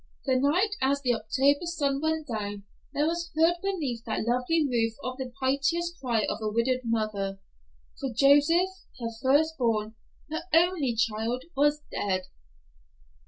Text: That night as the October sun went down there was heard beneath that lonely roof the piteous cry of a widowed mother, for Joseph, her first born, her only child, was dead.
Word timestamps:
That 0.25 0.39
night 0.39 0.71
as 0.81 1.03
the 1.03 1.13
October 1.13 1.67
sun 1.67 2.01
went 2.01 2.25
down 2.27 2.63
there 2.91 3.05
was 3.05 3.29
heard 3.37 3.57
beneath 3.61 4.03
that 4.05 4.21
lonely 4.25 4.67
roof 4.67 4.93
the 5.19 5.31
piteous 5.39 5.93
cry 5.99 6.25
of 6.27 6.41
a 6.41 6.49
widowed 6.49 6.81
mother, 6.83 7.39
for 7.99 8.09
Joseph, 8.11 8.71
her 8.99 9.09
first 9.21 9.59
born, 9.59 9.93
her 10.31 10.41
only 10.55 10.95
child, 10.95 11.43
was 11.55 11.83
dead. 11.91 12.23